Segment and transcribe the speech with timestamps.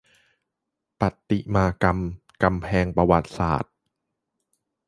[0.99, 1.97] ประติมากรรม
[2.43, 3.73] กำแพงประวัติศาสตร์